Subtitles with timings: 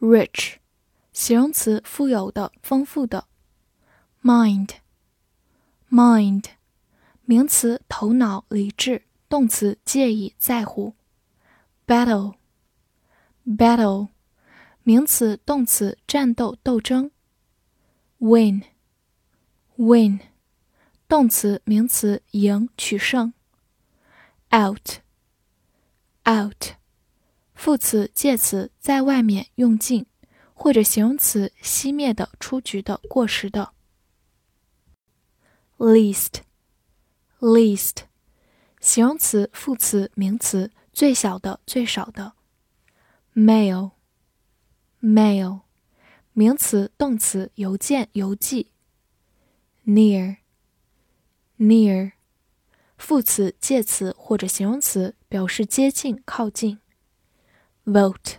[0.00, 0.56] Rich，rich，
[1.12, 3.26] 形容词，富有的，丰富的。
[4.22, 6.44] Mind，mind，
[7.24, 9.02] 名词，头脑，理智。
[9.28, 10.94] 动词，介意，在乎。
[11.86, 14.08] Battle，battle，
[14.82, 17.10] 名词，动词，战斗，斗争。
[18.18, 20.20] Win，win，
[21.08, 23.34] 动词，名词，赢，取胜。
[24.50, 24.94] Out，out。
[27.59, 30.05] 副词、介词在外面用尽，
[30.53, 33.73] 或者形容词熄灭的、出局的、过时的。
[35.77, 36.35] least，least，
[38.79, 42.31] 形容词、副词、名词最小的、最少的。
[43.35, 43.89] mail，mail，
[46.31, 48.71] 名词、动词邮件、邮寄。
[49.85, 50.33] near，near，
[52.97, 56.79] 副词、介词或者形容词表示接近、靠近。
[57.89, 58.35] vote，vote，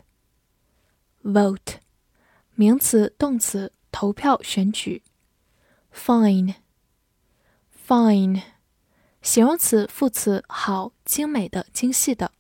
[2.55, 5.03] 名词、动词，投票、选举。
[5.93, 6.55] fine，fine，
[9.21, 12.31] 形容词、副词，好、精美的、精细的，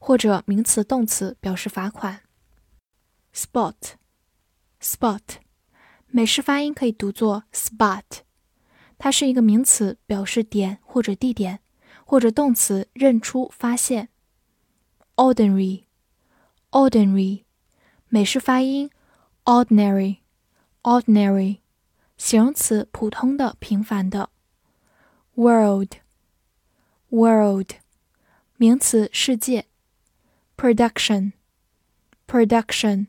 [0.00, 2.22] 或者名词、动词，表示罚款。
[3.34, 5.20] spot，spot，
[6.06, 8.22] 美式发音可以读作 spot，
[8.96, 11.60] 它是一个名词，表示点或者地点，
[12.06, 14.08] 或者动词，认出、发现。
[15.16, 15.84] ordinary。
[16.74, 17.44] ordinary，
[18.08, 18.90] 美式发音
[19.44, 21.60] ordinary，ordinary，
[22.16, 24.30] 形容词普通的、平凡的。
[25.36, 27.70] world，world，
[28.56, 29.66] 名词世界。
[30.56, 33.06] production，production，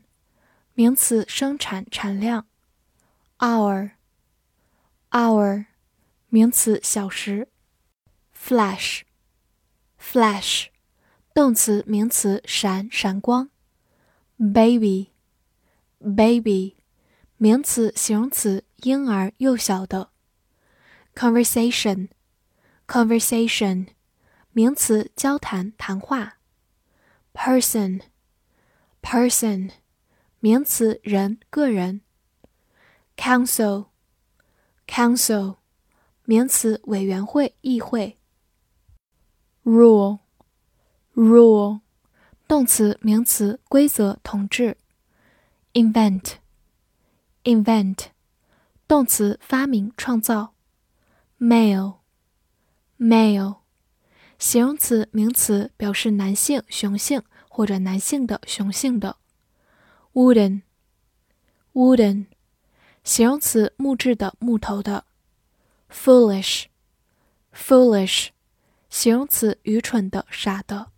[0.74, 2.46] 名词生产、产量。
[3.38, 5.66] hour，hour，
[6.28, 7.48] 名词小时。
[8.32, 10.66] flash，flash，
[11.34, 13.50] 动词、名词闪、闪光。
[14.37, 15.07] baby，baby，
[17.37, 20.09] 名词、形容词，婴儿、幼小的。
[21.15, 23.87] conversation，conversation，
[24.51, 26.37] 名词，交谈、谈话。
[27.33, 29.71] person，person，
[30.39, 32.01] 名词，人、个人。
[33.15, 35.57] council，council，
[36.25, 38.17] 名词，委员会、议会。
[39.63, 41.81] rule，rule。
[42.48, 44.76] 动词、名词，规则、统治。
[45.72, 48.04] invent，invent，
[48.86, 50.54] 动词，发明、创造。
[51.40, 53.56] male，male，
[54.38, 59.16] 形容词、名词，表示男性、雄性或者男性的、雄性的。
[60.14, 62.26] wooden，wooden，
[63.02, 65.04] 形容词，木质的、木头的。
[65.90, 68.28] foolish，foolish，
[68.88, 70.92] 形容词，愚蠢的、傻的。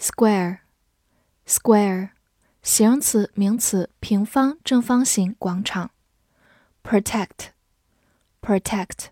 [0.00, 2.10] Square，square，
[2.62, 5.90] 形容词、名词，平方、正方形、广场。
[6.82, 9.08] Protect，protect，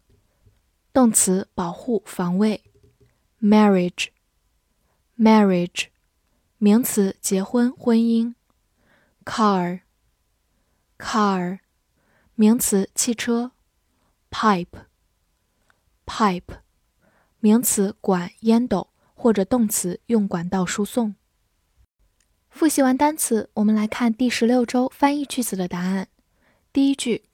[0.90, 2.64] 动词，保护、防卫。
[3.38, 5.88] Marriage，marriage，
[6.56, 8.34] 名词，结婚、婚姻。
[9.26, 9.82] Car，car，
[12.34, 13.52] 名词，汽车。
[14.30, 16.60] Pipe，pipe，
[17.40, 18.88] 名词，管、烟斗。
[19.18, 21.16] 或者动词用管道输送。
[22.48, 26.06] 复习完单词，我们来看第十六周翻译句子的答案。
[26.72, 27.24] 第一句，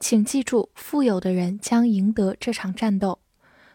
[0.00, 3.20] 请记住，富有的人将赢得这场战斗。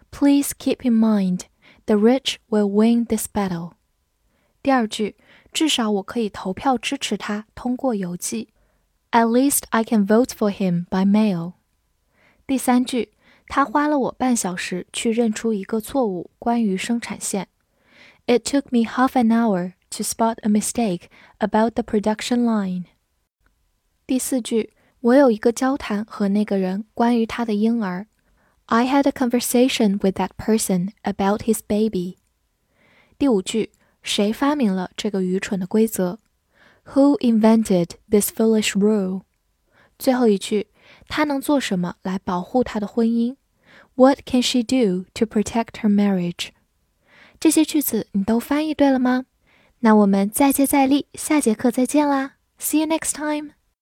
[0.10, 1.42] Please keep in mind,
[1.86, 3.74] the rich will win this battle。
[4.64, 5.16] 第二句，
[5.54, 8.50] 至少我可以投票支持他，通过邮寄。
[9.12, 11.54] At least I can vote for him by mail。
[12.48, 13.14] 第三句，
[13.48, 17.48] 他花了我半小时去认出一个错误，关于生产线。
[18.29, 21.09] It took me half an hour to spot a mistake
[21.39, 22.85] about the production line.
[24.07, 28.07] 第四句，我有一个交谈和那个人关于他的婴儿。
[28.67, 32.17] I had a conversation with that person about his baby.
[33.19, 33.73] 第五句，
[34.03, 36.19] 谁发明了这个愚蠢的规则？
[36.95, 39.23] Who invented this foolish rule?
[39.99, 40.69] 最后一句，
[41.09, 43.37] 她能做什么来保护她的婚姻？
[43.95, 46.49] What can she do to protect her marriage?
[47.40, 49.26] 这些句子你都翻译对了吗？
[49.80, 53.59] 那我们再接再厉，下节课再见啦 See you next time.